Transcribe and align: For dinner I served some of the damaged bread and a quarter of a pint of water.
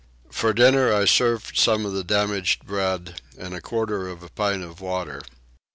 For 0.31 0.51
dinner 0.51 0.91
I 0.91 1.05
served 1.05 1.55
some 1.55 1.85
of 1.85 1.93
the 1.93 2.03
damaged 2.03 2.65
bread 2.65 3.21
and 3.37 3.53
a 3.53 3.61
quarter 3.61 4.07
of 4.07 4.23
a 4.23 4.29
pint 4.31 4.63
of 4.63 4.81
water. 4.81 5.21